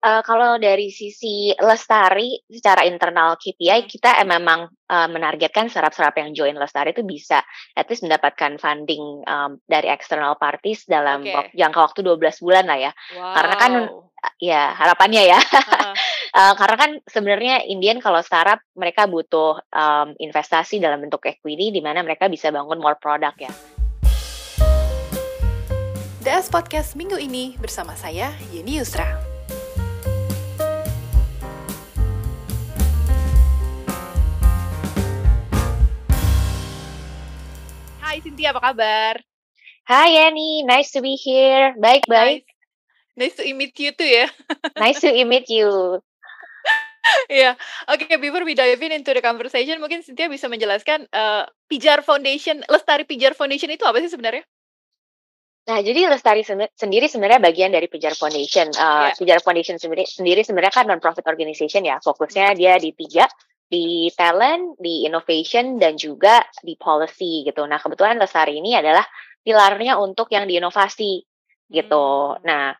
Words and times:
uh, 0.00 0.22
kalau 0.22 0.56
dari 0.56 0.88
sisi 0.88 1.50
Lestari 1.58 2.38
secara 2.46 2.84
internal 2.84 3.34
KPI 3.36 3.84
Hmm. 3.84 3.90
kita 3.90 4.10
em- 4.18 4.30
memang 4.30 4.60
uh, 4.70 5.08
menargetkan 5.08 5.66
startup-startup 5.66 6.16
yang 6.18 6.30
join 6.32 6.54
Lestari 6.54 6.90
itu 6.92 7.02
bisa 7.02 7.42
at 7.74 7.86
least 7.86 8.02
mendapatkan 8.02 8.58
funding 8.58 9.22
um, 9.24 9.58
dari 9.66 9.88
external 9.88 10.36
parties 10.36 10.84
dalam 10.84 11.22
Oke. 11.22 11.34
wak- 11.34 11.52
jangka 11.54 11.80
waktu 11.92 12.00
12 12.04 12.44
bulan 12.44 12.64
lah 12.66 12.78
ya. 12.78 12.92
Karena 13.14 13.56
kan 13.56 13.72
Wow. 13.88 14.06
Ya, 14.42 14.74
harapannya 14.74 15.30
ya. 15.30 15.38
Heeh. 15.38 15.94
Uh, 16.34 16.54
karena 16.58 16.74
kan 16.74 16.90
sebenarnya 17.06 17.62
Indian 17.70 18.02
kalau 18.02 18.18
startup 18.18 18.58
mereka 18.74 19.06
butuh 19.06 19.62
um, 19.70 20.10
investasi 20.18 20.82
dalam 20.82 20.98
bentuk 20.98 21.22
equity 21.22 21.70
di 21.70 21.78
mana 21.78 22.02
mereka 22.02 22.26
bisa 22.26 22.50
bangun 22.50 22.82
more 22.82 22.98
product 22.98 23.38
ya. 23.38 23.52
DS 26.18 26.50
Podcast 26.50 26.98
minggu 26.98 27.14
ini 27.14 27.54
bersama 27.62 27.94
saya, 27.94 28.34
Yeni 28.50 28.82
Yusra. 28.82 29.27
Hai 38.18 38.26
Cynthia, 38.26 38.50
apa 38.50 38.74
kabar? 38.74 39.14
Hai 39.86 40.10
Annie, 40.26 40.66
nice 40.66 40.90
to 40.90 40.98
be 40.98 41.14
here. 41.14 41.70
Baik, 41.78 42.02
baik. 42.10 42.42
Nice, 43.14 43.30
nice 43.30 43.34
to 43.38 43.54
meet 43.54 43.78
you 43.78 43.94
too 43.94 44.10
ya. 44.10 44.26
Nice 44.82 44.98
to 45.06 45.14
meet 45.22 45.46
you. 45.46 46.02
Iya. 47.30 47.54
Oke, 47.86 48.10
before 48.18 48.42
we 48.42 48.58
dive 48.58 48.82
in 48.82 48.90
into 48.90 49.14
the 49.14 49.22
conversation, 49.22 49.78
mungkin 49.78 50.02
Cynthia 50.02 50.26
bisa 50.26 50.50
menjelaskan 50.50 51.06
eh, 51.06 51.46
Pijar 51.70 52.02
Foundation, 52.02 52.58
Lestari 52.66 53.06
Pijar 53.06 53.38
Foundation 53.38 53.70
itu 53.70 53.86
apa 53.86 54.02
sih 54.02 54.10
sebenarnya? 54.10 54.42
Nah, 55.70 55.78
jadi 55.78 56.10
Lestari 56.10 56.42
sen- 56.42 56.74
sendiri 56.74 57.06
sebenarnya 57.06 57.38
bagian 57.38 57.70
dari 57.70 57.86
Pijar 57.86 58.18
Foundation. 58.18 58.66
Uh, 58.74 59.14
Iya. 59.14 59.14
Pijar 59.14 59.38
Foundation 59.46 59.78
sendiri, 59.78 60.10
sendiri 60.10 60.42
sebenarnya 60.42 60.74
kan 60.74 60.90
non-profit 60.90 61.22
organization 61.22 61.86
ya. 61.86 62.02
Fokusnya 62.02 62.58
dia 62.58 62.82
di 62.82 62.90
tiga, 62.98 63.30
di 63.68 64.08
talent, 64.16 64.80
di 64.80 65.04
innovation, 65.04 65.76
dan 65.76 66.00
juga 66.00 66.40
di 66.64 66.74
policy 66.74 67.44
gitu. 67.44 67.68
Nah, 67.68 67.76
kebetulan 67.76 68.16
Lestari 68.16 68.56
ini 68.56 68.72
adalah 68.72 69.04
pilarnya 69.44 70.00
untuk 70.00 70.32
yang 70.32 70.48
di 70.48 70.56
inovasi 70.56 71.20
gitu. 71.68 72.32
Hmm. 72.32 72.40
Nah, 72.48 72.72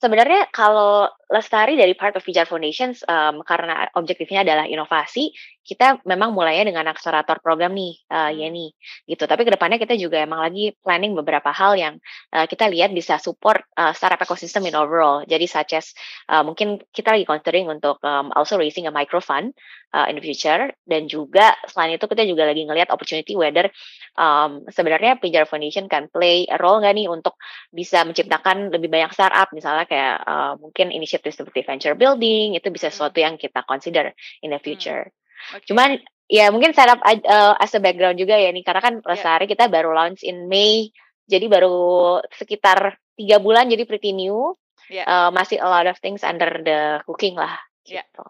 sebenarnya 0.00 0.48
kalau 0.48 1.08
Lestari 1.28 1.76
dari 1.76 1.92
part 1.92 2.16
of 2.16 2.24
Pijar 2.24 2.48
Foundation, 2.48 2.96
um, 3.04 3.44
karena 3.44 3.88
objektifnya 3.96 4.44
adalah 4.44 4.64
inovasi, 4.64 5.32
kita 5.64 6.04
memang 6.04 6.36
mulainya 6.36 6.68
dengan 6.68 6.84
akselerator 6.92 7.40
program 7.40 7.72
nih, 7.72 7.96
uh, 8.12 8.30
Hmm. 8.30 8.36
Yeni 8.36 8.70
gitu. 9.08 9.24
Tapi 9.24 9.42
ke 9.48 9.50
depannya 9.56 9.80
kita 9.80 9.96
juga 9.96 10.20
emang 10.20 10.44
lagi 10.44 10.76
planning 10.84 11.16
beberapa 11.16 11.50
hal 11.50 11.74
yang 11.80 11.94
uh, 12.36 12.44
kita 12.44 12.68
lihat 12.68 12.92
bisa 12.92 13.16
support 13.16 13.64
uh, 13.80 13.96
startup 13.96 14.20
ecosystem 14.20 14.68
in 14.68 14.76
overall. 14.76 15.24
Jadi 15.24 15.48
such 15.48 15.72
as 15.72 15.96
uh, 16.28 16.44
mungkin 16.44 16.80
kita 16.92 17.16
lagi 17.16 17.24
considering 17.24 17.66
untuk 17.72 17.98
um, 18.04 18.28
also 18.36 18.60
raising 18.60 18.84
a 18.86 18.92
micro 18.92 19.18
fund 19.24 19.56
uh, 19.94 20.06
in 20.10 20.18
the 20.18 20.24
future 20.24 20.74
dan 20.84 21.06
juga 21.06 21.54
selain 21.70 21.96
itu 21.96 22.06
kita 22.10 22.26
juga 22.26 22.44
lagi 22.50 22.66
ngelihat 22.66 22.90
opportunity 22.90 23.38
whether 23.38 23.70
um, 24.18 24.66
sebenarnya 24.68 25.16
Pijar 25.22 25.46
Foundation 25.46 25.86
can 25.86 26.10
play 26.10 26.44
a 26.50 26.58
role 26.58 26.82
nggak 26.82 26.94
nih 26.98 27.06
untuk 27.06 27.38
bisa 27.70 28.02
menciptakan 28.02 28.74
lebih 28.74 28.90
banyak 28.90 29.14
startup 29.14 29.48
misalnya 29.54 29.86
kayak 29.86 30.16
uh, 30.26 30.54
mungkin 30.58 30.90
initiative 30.90 31.32
seperti 31.32 31.62
venture 31.62 31.94
building 31.94 32.58
itu 32.58 32.68
bisa 32.74 32.90
Hmm. 32.90 32.92
sesuatu 32.92 33.18
yang 33.22 33.34
kita 33.40 33.62
consider 33.64 34.12
in 34.42 34.50
the 34.50 34.60
future. 34.60 35.08
Oke. 35.54 35.66
Cuman 35.70 36.00
ya 36.30 36.48
mungkin 36.48 36.72
setup 36.72 37.00
uh, 37.04 37.54
as 37.60 37.72
a 37.76 37.80
background 37.80 38.16
juga 38.16 38.34
ya 38.40 38.48
nih 38.48 38.64
karena 38.64 38.80
kan 38.80 38.94
Lestari 39.04 39.44
kita 39.44 39.68
baru 39.68 39.92
launch 39.92 40.24
in 40.24 40.48
May 40.48 40.88
jadi 41.28 41.48
baru 41.48 42.20
sekitar 42.32 42.96
tiga 43.16 43.38
bulan 43.40 43.68
jadi 43.68 43.84
pretty 43.84 44.12
new 44.12 44.52
Ya. 44.92 45.08
Uh, 45.08 45.30
masih 45.32 45.56
a 45.64 45.68
lot 45.68 45.88
of 45.88 45.96
things 46.04 46.20
under 46.20 46.60
the 46.60 47.00
cooking 47.08 47.40
lah 47.40 47.56
Ya. 47.88 48.04
gitu. 48.04 48.24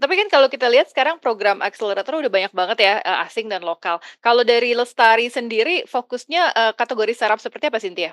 Tapi 0.00 0.14
kan 0.20 0.28
kalau 0.28 0.48
kita 0.52 0.68
lihat 0.68 0.92
sekarang 0.92 1.16
program 1.16 1.64
akselerator 1.64 2.20
udah 2.20 2.28
banyak 2.28 2.52
banget 2.52 2.78
ya 2.84 2.94
eh, 3.00 3.24
asing 3.24 3.48
dan 3.48 3.64
lokal. 3.64 4.00
Kalau 4.20 4.44
dari 4.44 4.76
Lestari 4.76 5.32
sendiri 5.32 5.88
fokusnya 5.88 6.42
eh, 6.52 6.72
kategori 6.76 7.12
startup 7.16 7.40
seperti 7.40 7.72
apa 7.72 7.80
Cynthia? 7.80 8.12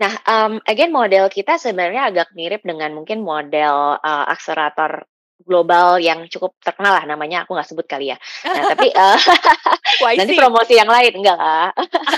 Nah, 0.00 0.16
um, 0.24 0.52
again 0.64 0.94
model 0.94 1.28
kita 1.28 1.60
sebenarnya 1.60 2.08
agak 2.08 2.32
mirip 2.32 2.64
dengan 2.64 2.96
mungkin 2.96 3.20
model 3.20 4.00
uh, 4.00 4.24
akselerator 4.32 5.04
global 5.44 5.98
yang 6.00 6.26
cukup 6.28 6.56
terkenal 6.60 6.96
lah 6.96 7.04
namanya 7.08 7.44
aku 7.44 7.56
nggak 7.56 7.68
sebut 7.68 7.86
kali 7.88 8.12
ya. 8.12 8.16
Nah, 8.46 8.64
tapi 8.76 8.88
uh, 9.00 9.18
nanti 10.18 10.34
promosi 10.36 10.74
yang 10.76 10.90
lain 10.90 11.12
enggak 11.20 11.38
lah. 11.38 11.70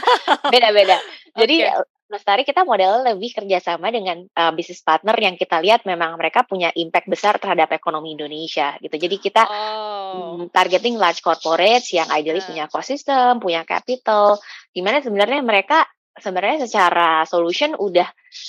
Beda-beda. 0.52 0.98
Jadi 1.36 1.56
Oke. 1.66 1.76
uh, 1.80 1.86
Lestari 2.12 2.44
kita 2.44 2.68
modelnya 2.68 3.16
lebih 3.16 3.32
kerjasama 3.32 3.88
dengan 3.88 4.20
uh, 4.36 4.52
bisnis 4.52 4.84
partner 4.84 5.16
yang 5.16 5.32
kita 5.40 5.64
lihat 5.64 5.88
memang 5.88 6.20
mereka 6.20 6.44
punya 6.44 6.68
impact 6.76 7.08
besar 7.08 7.40
terhadap 7.40 7.72
ekonomi 7.72 8.12
Indonesia 8.12 8.76
gitu. 8.84 9.00
Jadi 9.00 9.16
kita 9.16 9.48
Oh. 9.48 10.44
mm, 10.44 10.52
targeting 10.52 11.00
large 11.00 11.24
corporates 11.24 11.88
yang 11.96 12.04
ideally 12.12 12.44
Nah. 12.44 12.48
punya 12.52 12.62
ekosistem, 12.68 13.40
punya 13.40 13.64
capital, 13.64 14.36
di 14.76 14.84
mana 14.84 15.00
sebenarnya 15.00 15.40
mereka 15.40 15.88
sebenarnya 16.18 16.68
secara 16.68 17.24
solution 17.24 17.72
udah 17.76 18.08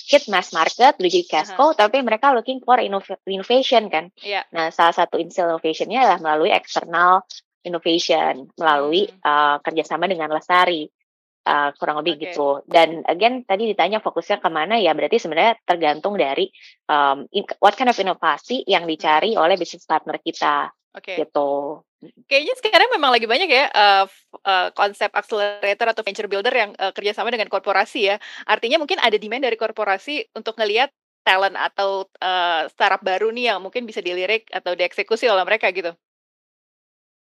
hit 0.09 0.28
mass 0.28 0.51
market, 0.51 1.00
udah 1.00 1.12
jadi 1.12 1.25
cash 1.28 1.51
cow, 1.56 1.72
tapi 1.72 2.03
mereka 2.03 2.35
looking 2.35 2.59
for 2.59 2.79
innov- 2.79 3.19
innovation 3.28 3.88
kan. 3.88 4.12
Iya. 4.19 4.44
Nah, 4.51 4.72
salah 4.72 4.91
satu 4.96 5.19
innovationnya 5.19 6.03
adalah 6.03 6.19
melalui 6.19 6.51
external 6.51 7.24
innovation, 7.63 8.51
melalui 8.59 9.07
Hmm. 9.07 9.19
uh, 9.24 9.56
kerjasama 9.63 10.07
dengan 10.07 10.28
Lestari. 10.31 10.88
Uh, 11.44 11.76
kurang 11.76 12.00
lebih 12.00 12.16
Oke. 12.16 12.24
gitu. 12.31 12.64
Dan 12.64 13.04
again 13.04 13.44
tadi 13.44 13.68
ditanya 13.68 14.00
fokusnya 14.00 14.40
ke 14.40 14.48
mana 14.48 14.80
ya 14.80 14.96
berarti 14.96 15.20
sebenarnya 15.20 15.59
tergantung 15.68 16.16
dari 16.16 16.48
um, 16.88 17.28
in- 17.36 17.59
what 17.59 17.76
kind 17.76 17.92
of 17.92 18.00
inovasi 18.00 18.64
yang 18.64 18.88
dicari 18.88 19.36
oleh 19.36 19.59
bisnis 19.59 19.84
partner 19.84 20.24
kita 20.24 20.72
Oke. 20.96 21.20
gitu. 21.20 21.84
Kayaknya 22.31 22.54
sekarang 22.64 22.90
memang 22.96 23.12
lagi 23.12 23.28
banyak 23.28 23.52
ya 23.52 23.66
f- 24.08 24.40
eh, 24.40 24.72
konsep 24.72 25.12
accelerator 25.12 25.92
atau 25.92 26.00
venture 26.00 26.31
builder 26.31 26.56
yang 26.56 26.72
eh, 26.80 26.96
kerjasama 26.96 27.28
dengan 27.28 27.52
korporasi 27.52 28.16
ya. 28.16 28.16
Artinya 28.48 28.80
mungkin 28.80 29.04
ada 29.04 29.20
demand 29.20 29.44
dari 29.44 29.60
korporasi 29.60 30.31
untuk 30.40 30.56
ngelihat 30.56 30.96
talent 31.28 31.60
atau 31.60 32.08
eh, 32.24 32.72
startup 32.72 33.04
baru 33.04 33.36
nih 33.36 33.52
yang 33.52 33.60
mungkin 33.60 33.84
bisa 33.84 34.00
dilirik 34.00 34.48
atau 34.48 34.80
dieksekusi 34.80 35.28
oleh 35.28 35.44
mereka 35.44 35.68
gitu. 35.75 35.92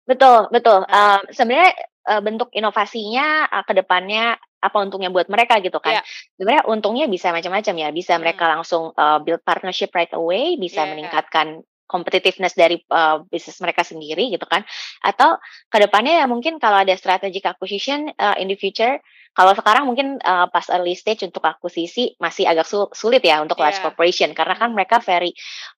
Betul, 0.06 0.46
betul. 0.54 0.86
Um, 0.86 1.26
sebenarnya 1.34 1.74
uh, 2.06 2.22
bentuk 2.22 2.48
inovasinya 2.54 3.50
uh, 3.50 3.64
ke 3.66 3.74
depannya 3.74 4.38
apa 4.62 4.76
untungnya 4.82 5.12
buat 5.12 5.28
mereka 5.30 5.60
gitu 5.62 5.78
kan. 5.78 6.00
Iya. 6.00 6.02
Sebenarnya 6.38 6.64
untungnya 6.66 7.06
bisa 7.06 7.30
macam-macam 7.30 7.74
ya. 7.76 7.88
Bisa 7.94 8.16
Hmm. 8.16 8.22
mereka 8.24 8.44
langsung 8.50 8.90
uh, 8.96 9.18
build 9.22 9.42
partnership 9.46 9.92
right 9.94 10.10
away, 10.16 10.56
bisa 10.58 10.82
Iya. 10.82 10.90
meningkatkan 10.96 11.62
competitiveness 11.86 12.58
dari 12.58 12.82
uh, 12.90 13.22
bisnis 13.30 13.62
mereka 13.62 13.86
sendiri 13.86 14.26
gitu 14.34 14.42
kan. 14.42 14.66
Atau 15.06 15.38
ke 15.70 15.78
depannya 15.78 16.18
ya 16.18 16.26
mungkin 16.26 16.58
kalau 16.58 16.82
ada 16.82 16.90
strategic 16.98 17.46
acquisition 17.46 18.10
uh, 18.18 18.34
in 18.42 18.50
the 18.50 18.58
future, 18.58 18.98
kalau 19.30 19.54
sekarang 19.54 19.86
mungkin 19.86 20.18
uh, 20.18 20.50
pas 20.50 20.66
early 20.74 20.98
stage 20.98 21.22
untuk 21.22 21.46
akuisisi 21.46 22.18
masih 22.18 22.50
agak 22.50 22.66
sul- 22.66 22.90
sulit 22.90 23.22
ya 23.22 23.38
untuk 23.38 23.60
large 23.62 23.78
Iya. 23.78 23.86
corporation 23.86 24.34
karena 24.34 24.58
kan 24.58 24.74
Hmm. 24.74 24.82
mereka 24.82 24.98
very 24.98 25.30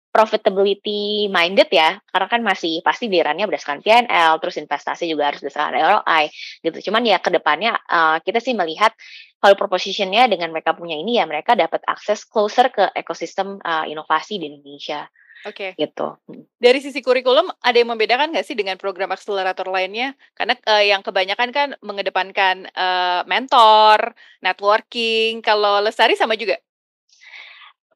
profitability 0.09 1.29
minded 1.29 1.69
ya 1.69 2.01
karena 2.09 2.27
kan 2.27 2.41
masih 2.41 2.81
pasti 2.81 3.07
dirannya 3.07 3.45
berdasarkan 3.45 3.85
PNL 3.85 4.41
terus 4.41 4.57
investasi 4.57 5.05
juga 5.07 5.31
harus 5.31 5.45
berdasarkan 5.45 5.75
ROI 5.77 6.25
gitu 6.65 6.91
cuman 6.91 7.03
ya 7.05 7.19
ke 7.21 7.31
depannya 7.31 7.77
uh, 7.87 8.19
kita 8.25 8.41
sih 8.41 8.57
melihat 8.57 8.97
kalau 9.39 9.55
propositionnya 9.55 10.27
dengan 10.27 10.51
mereka 10.51 10.75
punya 10.75 10.99
ini 10.99 11.21
ya 11.21 11.25
mereka 11.29 11.55
dapat 11.55 11.85
akses 11.87 12.27
closer 12.27 12.73
ke 12.73 12.91
ekosistem 12.97 13.61
uh, 13.63 13.87
inovasi 13.87 14.41
di 14.41 14.51
Indonesia 14.51 15.07
Oke. 15.47 15.79
gitu 15.79 16.19
Dari 16.59 16.83
sisi 16.83 16.99
kurikulum 16.99 17.47
ada 17.63 17.77
yang 17.79 17.95
membedakan 17.95 18.35
nggak 18.35 18.47
sih 18.47 18.59
dengan 18.59 18.75
program 18.75 19.15
akselerator 19.15 19.71
lainnya? 19.71 20.19
Karena 20.35 20.59
eh, 20.67 20.91
yang 20.91 21.07
kebanyakan 21.07 21.55
kan 21.55 21.69
mengedepankan 21.79 22.67
eh, 22.67 23.23
mentor, 23.31 24.19
networking. 24.43 25.39
Kalau 25.39 25.79
Lestari 25.79 26.19
sama 26.19 26.35
juga. 26.35 26.59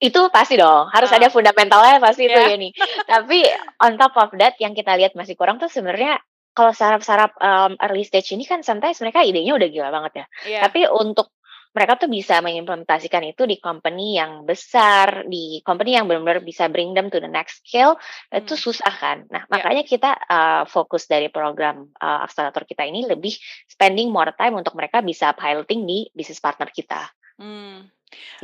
Itu 0.03 0.21
pasti 0.35 0.59
dong 0.59 0.91
harus 0.91 1.09
Ah. 1.09 1.23
ada 1.23 1.31
fundamentalnya 1.31 2.03
pasti 2.03 2.27
itu 2.27 2.35
ya 2.35 2.51
Iya. 2.51 2.59
nih 2.59 2.73
tapi 3.07 3.39
on 3.79 3.95
top 3.95 4.19
of 4.19 4.31
that 4.35 4.59
yang 4.59 4.75
kita 4.75 4.99
lihat 4.99 5.15
masih 5.15 5.39
kurang 5.39 5.63
tuh 5.63 5.71
sebenarnya 5.71 6.19
kalau 6.53 6.75
startup-startup 6.75 7.33
um, 7.39 7.73
early 7.81 8.03
stage 8.03 8.35
ini 8.35 8.43
kan 8.43 8.61
sometimes 8.61 8.99
mereka 8.99 9.23
idenya 9.23 9.55
udah 9.55 9.69
gila 9.71 9.89
banget 9.89 10.13
ya 10.13 10.27
Iya. 10.45 10.61
Tapi 10.67 10.91
untuk 10.91 11.31
mereka 11.73 11.97
tuh 11.97 12.13
bisa 12.13 12.45
mengimplementasikan 12.45 13.33
itu 13.33 13.49
di 13.49 13.57
company 13.57 14.21
yang 14.21 14.45
besar, 14.45 15.25
di 15.25 15.65
company 15.65 15.97
yang 15.97 16.05
benar-benar 16.05 16.45
bisa 16.45 16.69
bring 16.69 16.93
them 16.93 17.09
to 17.09 17.17
the 17.17 17.33
next 17.33 17.65
scale, 17.65 17.97
itu 18.29 18.53
Hmm. 18.53 18.61
susah 18.61 18.93
kan. 18.93 19.25
Nah, 19.33 19.49
Ya. 19.49 19.49
makanya 19.49 19.81
kita 19.81 20.13
uh, 20.13 20.63
fokus 20.69 21.09
dari 21.09 21.33
program 21.33 21.89
uh, 21.97 22.29
akselerator 22.29 22.69
kita 22.69 22.85
ini 22.85 23.09
lebih 23.09 23.33
spending 23.65 24.13
more 24.13 24.37
time 24.37 24.53
untuk 24.53 24.77
mereka 24.77 25.01
bisa 25.01 25.33
piloting 25.33 25.89
di 25.89 26.13
bisnis 26.13 26.45
partner 26.45 26.69
kita. 26.69 27.09
Hmm. 27.41 27.89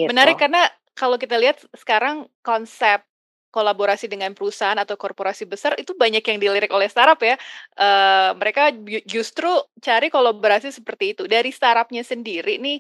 Gitu. 0.01 0.09
Menarik 0.09 0.41
karena 0.41 0.65
kalau 0.99 1.17
kita 1.23 1.39
lihat 1.39 1.63
sekarang 1.79 2.27
konsep 2.43 3.07
kolaborasi 3.49 4.11
dengan 4.13 4.37
perusahaan 4.37 4.77
atau 4.77 4.95
korporasi 5.01 5.49
besar 5.49 5.73
itu 5.81 5.97
banyak 5.97 6.21
yang 6.21 6.39
dilirik 6.43 6.69
oleh 6.75 6.91
startup 6.91 7.17
ya. 7.23 7.39
Eh, 7.79 8.31
mereka 8.37 8.75
ju- 8.75 9.05
justru 9.09 9.49
cari 9.81 10.13
kolaborasi 10.13 10.69
seperti 10.75 11.17
itu. 11.17 11.25
Dari 11.25 11.49
startupnya 11.49 12.05
sendiri 12.05 12.61
nih 12.61 12.79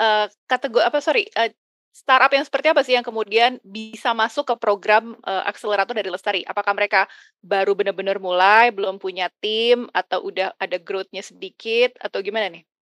eh, 0.00 0.26
kategori 0.48 0.84
apa 0.88 0.98
sorry 1.04 1.28
eh, 1.36 1.52
startup 1.96 2.28
yang 2.36 2.44
seperti 2.44 2.66
apa 2.72 2.82
sih 2.84 2.92
yang 2.96 3.06
kemudian 3.06 3.56
bisa 3.64 4.12
masuk 4.12 4.44
ke 4.52 4.54
program 4.60 5.16
uh, 5.24 5.48
akselerator 5.48 5.96
dari 5.96 6.12
Lestari? 6.12 6.44
Apakah 6.44 6.76
mereka 6.76 7.08
baru 7.40 7.72
benar-benar 7.72 8.20
mulai, 8.20 8.68
belum 8.68 9.00
punya 9.00 9.32
tim, 9.40 9.88
atau 9.96 10.28
udah 10.28 10.52
ada 10.60 10.76
growth-nya 10.76 11.24
sedikit, 11.24 11.96
atau 12.04 12.20
gimana 12.20 12.52
nih? 12.52 12.75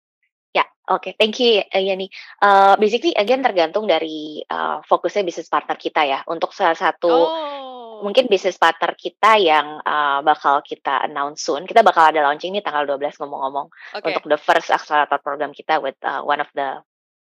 Oke, 0.90 1.10
okay. 1.10 1.12
thank 1.14 1.38
you 1.38 1.62
uh, 1.62 1.78
Yani. 1.78 2.10
Uh, 2.42 2.74
basically, 2.74 3.14
again 3.14 3.38
tergantung 3.38 3.86
dari 3.86 4.42
uh, 4.50 4.82
fokusnya 4.82 5.22
bisnis 5.22 5.46
partner 5.46 5.78
kita 5.78 6.02
ya. 6.02 6.26
Untuk 6.26 6.50
salah 6.50 6.74
satu 6.74 7.06
oh. 7.06 8.02
mungkin 8.02 8.26
bisnis 8.26 8.58
partner 8.58 8.98
kita 8.98 9.38
yang 9.38 9.78
uh, 9.78 10.26
bakal 10.26 10.58
kita 10.66 11.06
announce 11.06 11.46
soon, 11.46 11.70
kita 11.70 11.86
bakal 11.86 12.10
ada 12.10 12.26
launching 12.26 12.50
nih 12.50 12.66
tanggal 12.66 12.82
12 12.98 13.14
ngomong-ngomong 13.14 13.70
okay. 13.94 14.10
untuk 14.10 14.26
the 14.26 14.38
first 14.42 14.74
accelerator 14.74 15.22
program 15.22 15.54
kita 15.54 15.78
with 15.78 15.94
uh, 16.02 16.18
one 16.26 16.42
of 16.42 16.50
the 16.58 16.82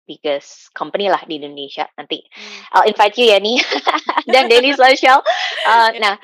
biggest 0.06 0.70
company 0.70 1.10
lah 1.10 1.18
di 1.26 1.42
Indonesia 1.42 1.84
nanti 1.98 2.22
hmm. 2.22 2.78
I'll 2.78 2.86
invite 2.86 3.18
you 3.18 3.26
ya 3.26 3.42
nih 3.42 3.58
dan 4.32 4.46
Daily 4.46 4.72
Social 4.78 5.18
uh, 5.66 5.90
nah 5.98 6.14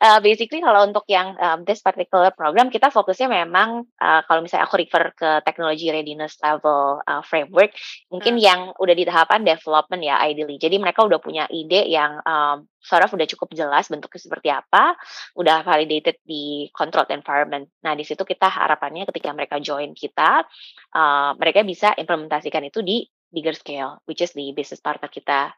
uh, 0.00 0.20
basically 0.20 0.60
kalau 0.60 0.84
untuk 0.84 1.04
yang 1.08 1.36
um, 1.38 1.62
this 1.64 1.80
particular 1.80 2.32
program 2.32 2.68
kita 2.68 2.92
fokusnya 2.92 3.28
memang 3.28 3.84
uh, 4.00 4.20
kalau 4.26 4.44
misalnya 4.44 4.68
aku 4.68 4.80
refer 4.80 5.12
ke 5.16 5.30
technology 5.44 5.88
readiness 5.92 6.36
level 6.40 7.00
uh, 7.04 7.22
framework 7.24 7.72
mungkin 8.12 8.36
hmm. 8.36 8.42
yang 8.42 8.60
udah 8.76 8.94
di 8.96 9.04
tahapan 9.04 9.44
development 9.44 10.02
ya 10.02 10.16
ideally 10.26 10.56
jadi 10.60 10.76
mereka 10.76 11.04
udah 11.04 11.20
punya 11.20 11.44
ide 11.48 11.88
yang 11.88 12.20
um, 12.24 12.68
sort 12.86 13.02
of 13.02 13.10
udah 13.10 13.26
cukup 13.26 13.50
jelas 13.50 13.90
bentuknya 13.90 14.22
seperti 14.22 14.48
apa, 14.54 14.94
udah 15.34 15.66
validated 15.66 16.22
di 16.22 16.70
controlled 16.70 17.10
environment. 17.10 17.66
Nah, 17.82 17.98
di 17.98 18.06
situ 18.06 18.22
kita 18.22 18.46
harapannya 18.46 19.10
ketika 19.10 19.34
mereka 19.34 19.58
join 19.58 19.90
kita, 19.90 20.46
uh, 20.94 21.34
mereka 21.34 21.66
bisa 21.66 21.98
implementasikan 21.98 22.62
itu 22.62 22.86
di 22.86 23.02
bigger 23.26 23.58
scale, 23.58 23.98
which 24.06 24.22
is 24.22 24.30
di 24.30 24.54
business 24.54 24.78
partner 24.78 25.10
kita 25.10 25.50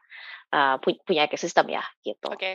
uh, 0.49 0.81
punya 0.81 1.29
ekosistem 1.29 1.69
ya, 1.69 1.85
gitu. 2.01 2.33
Oke. 2.33 2.41
Okay. 2.41 2.53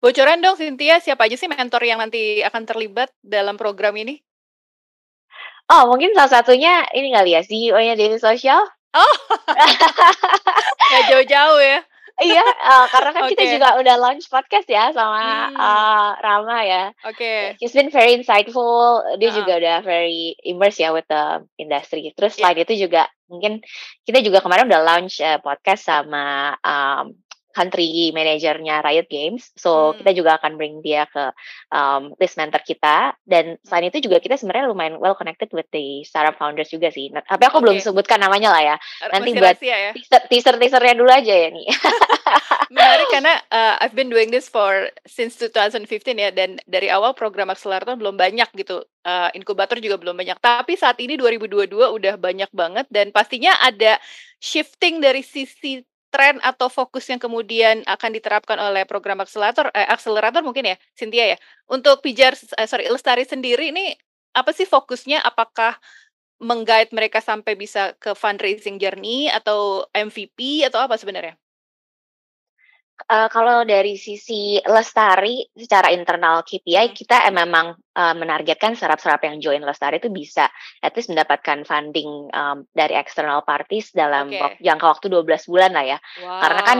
Bocoran 0.00 0.44
dong, 0.44 0.60
Cynthia, 0.60 1.00
siapa 1.00 1.24
aja 1.26 1.36
sih 1.40 1.48
mentor 1.48 1.82
yang 1.82 1.98
nanti 1.98 2.44
akan 2.44 2.62
terlibat 2.68 3.08
dalam 3.24 3.56
program 3.56 3.96
ini? 3.96 4.20
Oh, 5.66 5.90
mungkin 5.90 6.14
salah 6.14 6.30
satunya 6.30 6.86
ini 6.94 7.10
kali 7.10 7.34
ya, 7.34 7.42
CEO-nya 7.42 7.98
Daily 7.98 8.22
Social. 8.22 8.62
Oh, 8.96 9.14
nggak 10.88 11.04
jauh-jauh 11.10 11.60
ya 11.60 11.80
iya, 12.24 12.40
uh, 12.40 12.86
karena 12.88 13.10
kan 13.12 13.22
okay. 13.28 13.32
kita 13.36 13.44
juga 13.58 13.68
udah 13.76 13.96
launch 14.00 14.26
podcast 14.32 14.64
ya 14.64 14.88
sama 14.96 15.52
hmm. 15.52 15.56
uh, 15.56 16.10
Rama 16.24 16.58
ya. 16.64 16.84
Oke. 17.04 17.20
Okay. 17.20 17.40
He's 17.60 17.76
been 17.76 17.92
very 17.92 18.16
insightful. 18.16 19.04
Dia 19.20 19.30
uh. 19.32 19.34
juga 19.36 19.60
udah 19.60 19.76
very 19.84 20.32
immersed 20.40 20.80
ya 20.80 20.96
with 20.96 21.04
the 21.12 21.44
industry. 21.60 22.08
Terus 22.16 22.40
yeah. 22.40 22.48
selain 22.48 22.64
itu 22.64 22.88
juga 22.88 23.12
mungkin 23.28 23.60
kita 24.08 24.24
juga 24.24 24.40
kemarin 24.40 24.70
udah 24.70 24.82
launch 24.86 25.20
uh, 25.20 25.36
podcast 25.44 25.84
sama 25.84 26.56
um, 26.64 27.12
country 27.56 28.12
manajernya 28.12 28.84
Riot 28.84 29.08
Games. 29.08 29.48
So 29.56 29.96
hmm. 29.96 30.04
kita 30.04 30.10
juga 30.12 30.36
akan 30.36 30.60
bring 30.60 30.84
dia 30.84 31.08
ke 31.08 31.32
um, 31.72 32.12
list 32.20 32.36
mentor 32.36 32.60
kita. 32.60 33.16
Dan 33.24 33.56
selain 33.64 33.88
itu 33.88 34.04
juga 34.04 34.20
kita 34.20 34.36
sebenarnya 34.36 34.68
lumayan 34.68 35.00
well 35.00 35.16
connected 35.16 35.48
with 35.56 35.64
the 35.72 36.04
startup 36.04 36.36
founders 36.36 36.68
juga 36.68 36.92
sih. 36.92 37.08
Nah, 37.08 37.24
tapi 37.24 37.48
aku 37.48 37.64
okay. 37.64 37.64
belum 37.64 37.76
sebutkan 37.80 38.20
namanya 38.20 38.52
lah 38.52 38.62
ya. 38.62 38.76
Nanti 39.08 39.32
Masih 39.32 39.40
buat 39.40 39.56
ya? 39.64 39.90
teaser 39.96 40.22
teaser 40.28 40.54
teasernya 40.60 40.94
dulu 41.00 41.08
aja 41.08 41.32
ya 41.32 41.48
nih. 41.48 41.66
Menarik 42.76 43.08
karena 43.08 43.34
uh, 43.48 43.74
I've 43.80 43.96
been 43.96 44.12
doing 44.12 44.28
this 44.28 44.50
for 44.52 44.90
since 45.08 45.38
2015 45.40 45.88
ya 46.18 46.34
dan 46.34 46.60
dari 46.68 46.92
awal 46.92 47.16
program 47.16 47.48
akselerator 47.48 47.96
belum 47.96 48.20
banyak 48.20 48.52
gitu. 48.52 48.84
Uh, 49.06 49.30
inkubator 49.32 49.78
juga 49.80 49.96
belum 49.96 50.18
banyak. 50.18 50.36
Tapi 50.42 50.76
saat 50.76 50.98
ini 50.98 51.14
2022 51.16 51.72
udah 51.72 52.14
banyak 52.18 52.50
banget 52.50 52.86
dan 52.90 53.14
pastinya 53.14 53.54
ada 53.62 54.02
shifting 54.42 54.98
dari 54.98 55.22
sisi 55.22 55.86
tren 56.16 56.40
atau 56.40 56.72
fokus 56.72 57.04
yang 57.12 57.20
kemudian 57.20 57.84
akan 57.84 58.10
diterapkan 58.16 58.56
oleh 58.56 58.88
program 58.88 59.20
akselerator 59.20 59.68
eh, 59.76 59.84
akselerator 59.84 60.40
mungkin 60.40 60.72
ya 60.72 60.76
Cynthia 60.96 61.36
ya 61.36 61.38
untuk 61.68 62.00
pijar 62.00 62.32
eh, 62.32 62.64
sorry 62.64 62.88
Lestari 62.88 63.28
sendiri 63.28 63.68
ini 63.68 63.92
apa 64.32 64.56
sih 64.56 64.64
fokusnya 64.64 65.20
apakah 65.20 65.76
menggait 66.40 66.92
mereka 66.92 67.20
sampai 67.20 67.56
bisa 67.56 67.92
ke 67.96 68.12
fundraising 68.16 68.80
journey 68.80 69.28
atau 69.32 69.88
MVP 69.92 70.64
atau 70.68 70.80
apa 70.84 71.00
sebenarnya? 71.00 71.36
Uh, 73.06 73.28
kalau 73.28 73.60
dari 73.68 74.00
sisi 74.00 74.56
Lestari 74.64 75.44
secara 75.52 75.92
internal 75.92 76.40
KPI 76.40 76.90
hmm. 76.90 76.96
kita 76.96 77.28
memang 77.28 77.76
uh, 77.92 78.14
menargetkan 78.16 78.72
startup-startup 78.72 79.20
yang 79.28 79.36
join 79.36 79.60
Lestari 79.60 80.00
itu 80.00 80.08
bisa 80.08 80.48
at 80.80 80.96
least 80.96 81.12
mendapatkan 81.12 81.68
funding 81.68 82.32
um, 82.32 82.64
dari 82.72 82.96
external 82.96 83.44
parties 83.44 83.92
dalam 83.92 84.32
okay. 84.32 84.56
jangka 84.64 84.96
waktu 84.96 85.06
12 85.12 85.22
bulan 85.52 85.70
lah 85.76 85.84
ya. 85.84 85.98
Wow. 86.24 86.40
Karena 86.40 86.62
kan 86.64 86.78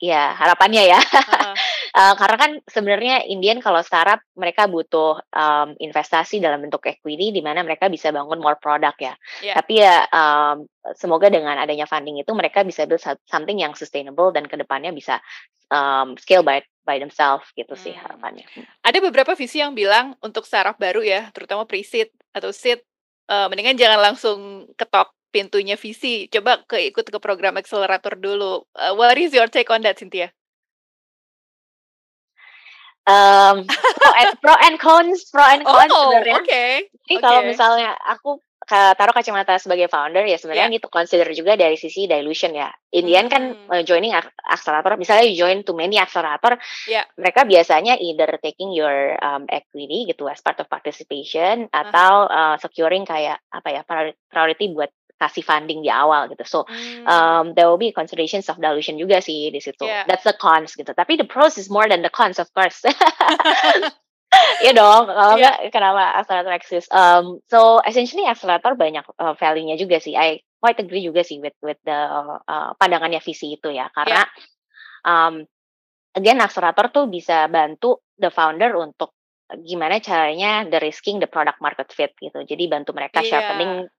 ya 0.00 0.32
harapannya 0.34 0.96
ya. 0.96 1.00
Uh. 1.00 1.54
uh, 1.96 2.14
karena 2.20 2.36
kan 2.36 2.50
sebenarnya 2.64 3.28
Indian 3.28 3.60
kalau 3.60 3.84
startup 3.84 4.24
mereka 4.34 4.64
butuh 4.66 5.20
um, 5.32 5.76
investasi 5.76 6.40
dalam 6.40 6.64
bentuk 6.64 6.84
equity 6.88 7.30
di 7.30 7.44
mana 7.44 7.60
mereka 7.60 7.92
bisa 7.92 8.08
bangun 8.10 8.40
more 8.40 8.56
product 8.56 8.98
ya. 9.00 9.14
Yeah. 9.44 9.56
Tapi 9.60 9.72
ya 9.84 10.08
um, 10.10 10.64
semoga 10.96 11.28
dengan 11.28 11.60
adanya 11.60 11.84
funding 11.84 12.20
itu 12.20 12.32
mereka 12.32 12.64
bisa 12.64 12.88
build 12.88 13.04
something 13.28 13.58
yang 13.60 13.76
sustainable 13.76 14.32
dan 14.32 14.48
ke 14.48 14.56
depannya 14.56 14.90
bisa 14.90 15.20
um, 15.70 16.16
scale 16.18 16.42
by 16.42 16.64
by 16.84 16.98
themselves 16.98 17.46
gitu 17.54 17.76
hmm. 17.76 17.82
sih 17.82 17.94
harapannya. 17.94 18.44
Ada 18.82 18.98
beberapa 18.98 19.36
visi 19.38 19.62
yang 19.62 19.76
bilang 19.76 20.18
untuk 20.24 20.48
startup 20.48 20.80
baru 20.80 21.04
ya, 21.04 21.30
terutama 21.30 21.68
pre-seed 21.68 22.10
atau 22.34 22.50
seed, 22.50 22.82
uh, 23.30 23.46
mendingan 23.46 23.78
jangan 23.78 24.00
langsung 24.10 24.66
ketok 24.74 25.14
pintunya 25.30 25.78
visi, 25.78 26.26
coba 26.28 26.62
ke 26.66 26.90
ikut 26.90 27.06
ke 27.06 27.18
program 27.22 27.56
accelerator 27.56 28.18
dulu. 28.18 28.66
Uh, 28.74 28.92
what 28.98 29.16
is 29.16 29.32
your 29.32 29.46
take 29.46 29.70
on 29.70 29.82
that, 29.82 29.98
Cynthia? 29.98 30.34
Um, 33.08 33.64
pro 33.66 34.10
and 34.20 34.30
pro 34.42 34.54
and 34.60 34.76
cons, 34.78 35.26
pro 35.32 35.42
and 35.42 35.62
cons 35.64 35.90
oh, 35.90 36.12
sebenarnya. 36.12 36.36
Oke. 36.36 36.46
Okay. 36.46 36.70
Jadi 37.06 37.14
okay. 37.16 37.24
kalau 37.24 37.40
misalnya 37.42 37.90
aku 38.06 38.42
taruh 38.70 39.10
kacamata 39.10 39.58
sebagai 39.58 39.90
founder 39.90 40.22
ya 40.22 40.38
sebenarnya 40.38 40.70
yeah. 40.70 40.78
to 40.78 40.86
consider 40.86 41.26
juga 41.34 41.58
dari 41.58 41.74
sisi 41.74 42.06
dilution 42.06 42.54
ya. 42.54 42.70
Indian 42.94 43.26
hmm. 43.26 43.32
kan 43.32 43.42
uh, 43.66 43.82
joining 43.82 44.14
accelerator, 44.46 44.94
misalnya 44.94 45.26
you 45.26 45.34
join 45.34 45.66
too 45.66 45.74
many 45.74 45.98
accelerator, 45.98 46.54
yeah. 46.86 47.02
mereka 47.18 47.42
biasanya 47.42 47.98
either 47.98 48.30
taking 48.38 48.70
your 48.70 49.18
um, 49.22 49.46
equity 49.50 50.06
gitu 50.06 50.30
as 50.30 50.38
part 50.38 50.58
of 50.62 50.70
participation 50.70 51.66
uh 51.66 51.70
-huh. 51.70 51.82
atau 51.82 52.12
uh, 52.30 52.56
securing 52.62 53.02
kayak 53.02 53.42
apa 53.50 53.68
ya 53.74 53.82
priority 54.30 54.70
buat 54.70 54.90
kasih 55.20 55.44
funding 55.44 55.84
di 55.84 55.92
awal 55.92 56.32
gitu. 56.32 56.42
So 56.48 56.58
hmm. 56.64 57.04
um, 57.04 57.44
there 57.52 57.68
will 57.68 57.80
be 57.80 57.92
considerations 57.92 58.48
of 58.48 58.56
dilution 58.56 58.96
juga 58.96 59.20
sih 59.20 59.52
di 59.52 59.60
situ. 59.60 59.84
Yeah. 59.84 60.08
That's 60.08 60.24
the 60.24 60.32
cons 60.32 60.72
gitu. 60.72 60.96
Tapi 60.96 61.20
the 61.20 61.28
pros 61.28 61.60
is 61.60 61.68
more 61.68 61.84
than 61.84 62.00
the 62.00 62.10
cons 62.10 62.40
of 62.40 62.48
course. 62.56 62.80
Iya 64.62 64.72
dong, 64.78 65.10
kalau 65.10 65.34
yeah. 65.36 65.58
enggak 65.58 65.74
kenapa 65.74 66.02
accelerator 66.22 66.54
exist? 66.54 66.88
Um, 66.94 67.42
so 67.50 67.82
essentially 67.82 68.28
accelerator 68.28 68.78
banyak 68.78 69.02
uh, 69.18 69.34
value-nya 69.34 69.74
juga 69.74 69.98
sih. 69.98 70.14
I 70.14 70.44
quite 70.62 70.78
agree 70.78 71.02
juga 71.02 71.26
sih 71.26 71.42
with 71.42 71.56
with 71.64 71.80
the 71.82 71.98
uh, 72.46 72.70
pandangannya 72.78 73.18
visi 73.18 73.58
itu 73.58 73.74
ya, 73.74 73.90
karena 73.90 74.22
yeah. 74.22 74.28
um, 75.02 75.42
again 76.14 76.38
accelerator 76.38 76.94
tuh 76.94 77.04
bisa 77.10 77.50
bantu 77.50 78.06
the 78.20 78.30
founder 78.30 78.78
untuk 78.78 79.18
gimana 79.66 79.98
caranya 79.98 80.62
the 80.62 80.78
risking 80.78 81.18
the 81.18 81.26
product 81.26 81.58
market 81.58 81.90
fit 81.90 82.14
gitu. 82.22 82.38
Jadi 82.46 82.70
bantu 82.70 82.94
mereka 82.94 83.24
yeah. 83.24 83.30
sharpening 83.34 83.90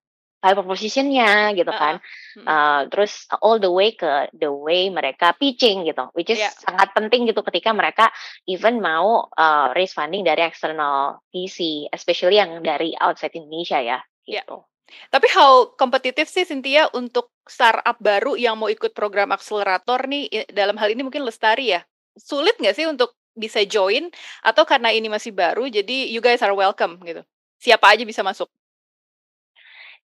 value 0.42 0.58
propositionnya 0.58 1.54
gitu 1.54 1.70
kan. 1.70 2.02
Uh, 2.36 2.50
uh, 2.50 2.80
terus 2.90 3.30
all 3.40 3.62
the 3.62 3.70
way 3.70 3.94
ke 3.94 4.28
the 4.34 4.50
way 4.50 4.90
mereka 4.90 5.38
pitching 5.38 5.86
gitu, 5.86 6.10
which 6.18 6.34
is 6.34 6.42
yeah. 6.42 6.52
sangat 6.66 6.90
penting 6.98 7.30
gitu 7.30 7.46
ketika 7.46 7.72
mereka 7.72 8.10
even 8.50 8.82
mau 8.82 9.30
uh, 9.38 9.70
raise 9.78 9.94
funding 9.94 10.26
dari 10.26 10.42
external 10.42 11.22
VC, 11.30 11.88
especially 11.94 12.42
yang 12.42 12.66
dari 12.66 12.98
outside 12.98 13.38
Indonesia 13.38 13.78
ya. 13.78 14.02
Iya. 14.26 14.44
Gitu. 14.44 14.58
Yeah. 14.58 14.70
Tapi 15.08 15.28
how 15.32 15.72
kompetitif 15.80 16.28
sih 16.28 16.44
Cynthia 16.44 16.92
untuk 16.92 17.32
startup 17.48 17.96
baru 18.04 18.36
yang 18.36 18.60
mau 18.60 18.68
ikut 18.68 18.92
program 18.92 19.32
akselerator 19.32 20.04
nih 20.12 20.52
dalam 20.52 20.76
hal 20.76 20.92
ini 20.92 21.06
mungkin 21.06 21.24
Lestari 21.24 21.72
ya? 21.72 21.82
Sulit 22.20 22.60
nggak 22.60 22.76
sih 22.76 22.84
untuk 22.92 23.16
bisa 23.32 23.64
join 23.64 24.12
atau 24.44 24.68
karena 24.68 24.92
ini 24.92 25.08
masih 25.08 25.32
baru 25.32 25.64
jadi 25.72 26.12
you 26.12 26.20
guys 26.20 26.44
are 26.44 26.52
welcome 26.52 27.00
gitu? 27.08 27.24
Siapa 27.62 27.96
aja 27.96 28.04
bisa 28.04 28.20
masuk? 28.20 28.52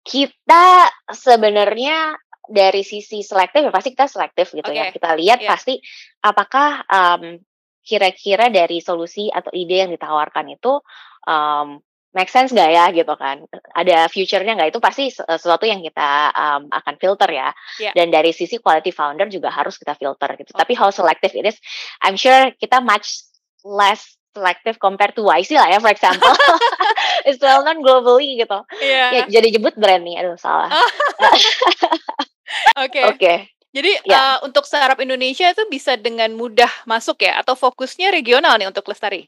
Kita 0.04 0.92
sebenarnya 1.10 2.14
dari 2.44 2.84
sisi 2.84 3.24
selektif 3.24 3.64
ya 3.64 3.72
pasti 3.72 3.96
kita 3.96 4.08
selektif 4.12 4.52
gitu 4.52 4.68
okay. 4.68 4.78
ya. 4.78 4.86
Kita 4.92 5.16
lihat 5.16 5.40
yeah. 5.40 5.50
pasti 5.56 5.80
apakah 6.20 6.84
um, 6.88 7.40
kira-kira 7.84 8.48
dari 8.48 8.80
solusi 8.80 9.28
atau 9.28 9.52
ide 9.52 9.84
yang 9.88 9.92
ditawarkan 9.92 10.56
itu 10.56 10.80
um, 11.28 11.84
make 12.14 12.30
sense 12.30 12.54
gak 12.54 12.70
ya 12.70 12.94
gitu 12.94 13.12
kan 13.18 13.44
ada 13.74 14.06
future-nya 14.06 14.54
nggak 14.54 14.70
itu 14.70 14.80
pasti 14.80 15.10
sesuatu 15.10 15.66
yang 15.66 15.82
kita 15.82 16.30
um, 16.32 16.70
akan 16.70 16.96
filter 17.02 17.30
ya 17.34 17.50
yeah. 17.82 17.92
dan 17.98 18.14
dari 18.14 18.30
sisi 18.32 18.62
quality 18.62 18.94
founder 18.94 19.28
juga 19.28 19.50
harus 19.50 19.82
kita 19.82 19.98
filter 19.98 20.38
gitu 20.38 20.54
okay. 20.54 20.62
tapi 20.62 20.74
how 20.78 20.94
selective 20.94 21.34
it 21.34 21.50
is 21.50 21.58
I'm 22.00 22.16
sure 22.16 22.54
kita 22.56 22.80
much 22.86 23.26
less 23.66 24.16
selective 24.34 24.82
compared 24.82 25.14
to 25.14 25.22
YC 25.22 25.56
lah 25.56 25.70
ya 25.70 25.78
for 25.80 25.94
example 25.94 26.34
it's 27.30 27.40
well 27.40 27.62
known 27.62 27.80
globally 27.86 28.36
gitu 28.42 28.60
yeah. 28.82 29.24
ya 29.24 29.24
jadi 29.30 29.54
jebut 29.54 29.78
brand 29.78 30.02
nih 30.04 30.20
aduh 30.26 30.36
salah 30.36 30.68
oke 32.84 33.00
oke 33.08 33.18
okay. 33.18 33.54
Jadi 33.74 34.06
Ya. 34.06 34.38
uh, 34.38 34.38
untuk 34.46 34.70
startup 34.70 35.02
Indonesia 35.02 35.50
itu 35.50 35.66
bisa 35.66 35.98
dengan 35.98 36.30
mudah 36.38 36.70
masuk 36.86 37.26
ya 37.26 37.42
atau 37.42 37.58
fokusnya 37.58 38.14
regional 38.14 38.54
nih 38.62 38.70
untuk 38.70 38.86
Lestari? 38.86 39.26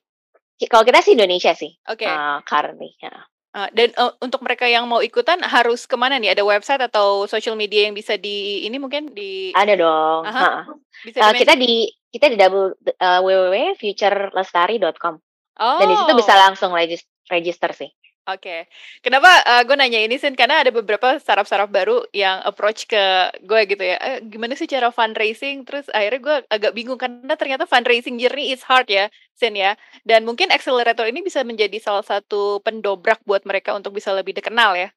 Ki- 0.62 0.70
Kalau 0.70 0.86
kita 0.86 1.02
sih 1.02 1.18
Indonesia 1.18 1.58
sih, 1.58 1.74
Oke. 1.90 2.06
uh, 2.06 2.46
currently. 2.46 2.94
ya. 3.02 3.26
Uh, 3.58 3.72
dan 3.74 3.90
uh, 3.98 4.14
untuk 4.22 4.46
mereka 4.46 4.70
yang 4.70 4.86
mau 4.86 5.02
ikutan 5.02 5.42
harus 5.42 5.90
ke 5.90 5.98
mana 5.98 6.22
nih? 6.22 6.38
Ada 6.38 6.46
website 6.46 6.84
atau 6.86 7.26
social 7.26 7.58
media 7.58 7.90
yang 7.90 7.98
bisa 7.98 8.22
di 8.22 8.68
ini 8.70 8.78
mungkin 8.78 9.18
di 9.18 9.50
Ada 9.58 9.74
dong. 9.74 10.22
Aha. 10.30 10.38
ha-ha. 10.62 10.74
bisa 11.02 11.18
Uh, 11.26 11.34
kita 11.34 11.58
di 11.58 11.90
kita 12.15 12.31
di 12.31 12.39
double 12.39 12.79
uh, 12.98 13.19
www.futurelestari.com 13.19 15.15
Oh. 15.55 15.79
dan 15.79 15.88
di 15.88 15.95
situ 15.95 16.12
bisa 16.19 16.36
langsung 16.36 16.75
regis- 16.75 17.07
register 17.31 17.72
sih. 17.72 17.88
Oke, 18.25 18.65
kenapa 19.00 19.29
gue 19.63 19.77
nanya 19.77 20.01
ini 20.01 20.17
Sin? 20.17 20.34
Karena 20.34 20.60
ada 20.60 20.74
beberapa 20.74 21.13
startup-startup 21.22 21.69
baru 21.69 22.01
yang 22.10 22.41
approach 22.41 22.89
ke 22.89 23.00
gue 23.39 23.62
gitu 23.69 23.86
ya. 23.86 23.95
Eh, 24.01 24.19
gimana 24.25 24.57
sih 24.57 24.65
cara 24.65 24.89
fundraising? 24.89 25.62
Terus 25.62 25.86
akhirnya 25.93 26.19
gue 26.19 26.36
agak 26.50 26.72
bingung 26.74 26.98
karena 26.98 27.38
ternyata 27.38 27.69
fundraising 27.69 28.17
journey 28.17 28.50
is 28.50 28.65
hard 28.65 28.89
ya, 28.89 29.07
Sin 29.38 29.53
ya. 29.53 29.77
Dan 30.01 30.25
mungkin 30.25 30.50
accelerator 30.50 31.05
ini 31.05 31.22
bisa 31.22 31.45
menjadi 31.45 31.77
salah 31.77 32.01
satu 32.03 32.65
pendobrak 32.65 33.22
buat 33.24 33.45
mereka 33.45 33.77
untuk 33.77 33.93
bisa 33.93 34.10
lebih 34.10 34.34
dikenal 34.34 34.74
ya. 34.74 34.89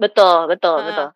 Betul, 0.00 0.48
betul, 0.48 0.80
Ah. 0.80 0.86
betul. 0.88 1.08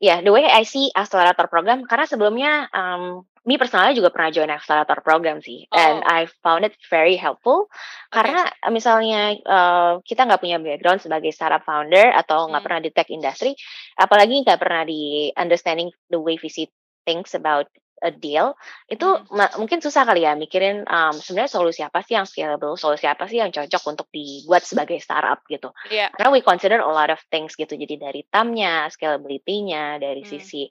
Ya, 0.00 0.24
the 0.24 0.32
way 0.32 0.48
I 0.48 0.64
see 0.64 0.88
accelerator 0.96 1.44
program 1.46 1.84
karena 1.84 2.08
sebelumnya 2.08 2.72
um, 2.72 3.28
me 3.48 3.56
personalnya 3.56 3.96
juga 3.96 4.12
pernah 4.12 4.28
join 4.28 4.52
accelerator 4.52 5.00
program 5.00 5.40
sih, 5.40 5.64
and 5.72 6.04
Oh. 6.04 6.12
I 6.12 6.28
found 6.44 6.68
it 6.68 6.76
very 6.92 7.16
helpful 7.16 7.72
karena 8.12 8.52
uh, 8.60 8.68
misalnya 8.68 9.36
uh, 9.48 9.92
kita 10.04 10.28
nggak 10.28 10.40
punya 10.44 10.60
background 10.60 11.00
sebagai 11.00 11.32
startup 11.32 11.64
founder 11.64 12.12
atau 12.12 12.52
nggak 12.52 12.60
Hmm. 12.60 12.66
pernah 12.68 12.80
di 12.84 12.90
tech 12.92 13.08
industry, 13.08 13.56
apalagi 13.96 14.44
nggak 14.44 14.60
pernah 14.60 14.84
di 14.84 15.32
understanding 15.40 15.88
the 16.12 16.20
way 16.20 16.36
we 16.36 16.52
see 16.52 16.68
things 17.08 17.32
about 17.32 17.64
a 18.00 18.10
deal, 18.10 18.56
itu 18.88 19.04
Hmm. 19.04 19.48
mungkin 19.60 19.78
susah 19.84 20.08
kali 20.08 20.24
ya 20.24 20.32
mikirin 20.32 20.88
um, 20.88 21.12
sebenarnya 21.12 21.52
solusi 21.52 21.80
apa 21.84 22.00
sih 22.00 22.16
yang 22.16 22.24
scalable, 22.24 22.74
solusi 22.80 23.04
apa 23.04 23.28
sih 23.28 23.38
yang 23.38 23.52
cocok 23.52 23.82
untuk 23.92 24.06
dibuat 24.08 24.64
sebagai 24.64 24.96
startup 25.04 25.44
gitu 25.46 25.70
Iya. 25.92 26.08
karena 26.16 26.28
we 26.32 26.40
consider 26.40 26.80
a 26.80 26.88
lot 26.88 27.12
of 27.12 27.20
things 27.28 27.52
gitu 27.54 27.76
jadi 27.76 28.00
dari 28.00 28.24
TAM-nya, 28.32 28.88
scalability-nya, 28.88 30.00
dari 30.00 30.24
Hmm. 30.24 30.30
sisi 30.32 30.66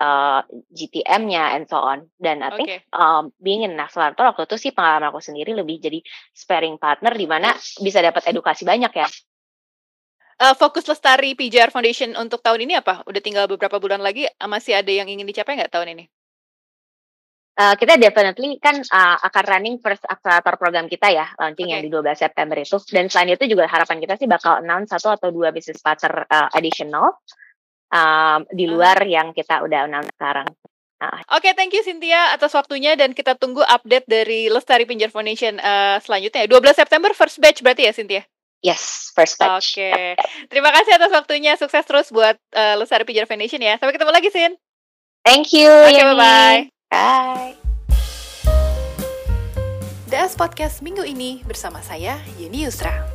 uh, 0.00 0.44
GTM-nya 0.70 1.56
and 1.56 1.64
so 1.66 1.80
on 1.80 2.08
dan 2.20 2.44
I 2.44 2.52
think 2.54 2.68
Oke. 2.68 2.76
um, 2.92 3.32
being 3.40 3.64
an 3.64 3.80
accelerator 3.80 4.28
waktu 4.28 4.44
itu 4.44 4.68
sih 4.68 4.70
pengalaman 4.76 5.08
aku 5.08 5.24
sendiri 5.24 5.56
lebih 5.56 5.80
jadi 5.80 6.04
sparring 6.36 6.76
partner 6.76 7.16
di 7.16 7.24
mana 7.24 7.56
bisa 7.80 8.04
dapat 8.04 8.28
edukasi 8.28 8.68
banyak 8.68 8.92
ya 8.92 9.08
Eh, 10.34 10.54
fokus 10.58 10.82
Lestari 10.90 11.38
PJR 11.38 11.70
Foundation 11.70 12.10
untuk 12.18 12.42
tahun 12.42 12.66
ini 12.66 12.82
apa? 12.82 13.06
Udah 13.06 13.22
tinggal 13.22 13.46
beberapa 13.46 13.78
bulan 13.78 14.02
lagi, 14.02 14.26
masih 14.42 14.74
ada 14.74 14.90
yang 14.90 15.06
ingin 15.06 15.22
dicapai 15.30 15.54
nggak 15.54 15.70
tahun 15.70 15.94
ini? 15.94 16.10
Uh, 17.54 17.78
kita 17.78 17.94
definitely 17.94 18.58
kan 18.58 18.82
uh, 18.82 19.16
akan 19.22 19.44
running 19.46 19.78
first 19.78 20.02
accelerator 20.10 20.58
program 20.58 20.90
kita 20.90 21.06
ya 21.06 21.30
launching 21.38 21.70
yang 21.70 21.86
Oke. 21.86 21.86
di 21.86 21.90
12 21.94 22.18
September 22.18 22.58
itu 22.58 22.74
dan 22.90 23.06
selain 23.06 23.30
itu 23.30 23.46
juga 23.46 23.70
harapan 23.70 24.02
kita 24.02 24.18
sih 24.18 24.26
bakal 24.26 24.58
announce 24.58 24.90
satu 24.90 25.14
atau 25.14 25.30
dua 25.30 25.54
business 25.54 25.78
partner 25.78 26.26
uh, 26.26 26.50
additional 26.50 27.14
um, 27.94 28.42
di 28.50 28.66
Ah. 28.66 28.70
luar 28.74 28.98
yang 29.06 29.30
kita 29.30 29.62
udah 29.62 29.86
announce 29.86 30.10
sekarang. 30.18 30.50
Nah, 30.98 31.20
Oke, 31.30 31.54
thank 31.54 31.70
you 31.70 31.82
Cynthia 31.86 32.32
atas 32.32 32.54
waktunya 32.54 32.98
dan 32.98 33.14
kita 33.14 33.38
tunggu 33.38 33.62
update 33.62 34.08
dari 34.08 34.50
Lestari 34.50 34.82
Pinjar 34.82 35.14
Foundation 35.14 35.58
eh, 35.58 35.98
selanjutnya. 36.00 36.48
12 36.48 36.58
September 36.74 37.12
first 37.12 37.38
batch 37.38 37.60
berarti 37.60 37.86
ya 37.86 37.92
Cynthia? 37.92 38.22
yes, 38.64 39.12
first 39.12 39.36
batch. 39.36 39.76
Oke. 39.76 40.16
Terima 40.48 40.72
kasih 40.72 40.96
atas 40.96 41.12
waktunya. 41.12 41.52
Sukses 41.54 41.84
terus 41.84 42.08
buat 42.08 42.34
eh, 42.50 42.74
Lestari 42.74 43.04
Pinjar 43.04 43.28
Foundation 43.28 43.60
ya. 43.60 43.76
Sampai 43.76 43.92
ketemu 43.92 44.10
lagi, 44.10 44.32
Sin. 44.32 44.56
Thank 45.22 45.52
you. 45.52 45.68
Oke, 45.68 45.92
Yani. 45.92 46.08
bye-bye. 46.16 46.73
Bye. 46.94 47.58
DS 50.06 50.38
Podcast 50.38 50.78
minggu 50.78 51.02
ini 51.02 51.42
bersama 51.42 51.82
saya, 51.82 52.22
Yeni 52.38 52.70
Yusra. 52.70 53.13